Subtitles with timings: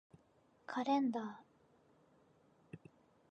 [0.65, 2.79] カレンダー